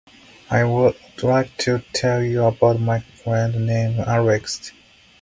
I 0.49 0.63
would 0.63 0.95
like 1.21 1.55
to 1.57 1.83
tell 1.93 2.23
you 2.23 2.45
about 2.45 2.79
my 2.79 3.01
friend 3.01 3.67
named 3.67 3.99
Alex. 3.99 4.71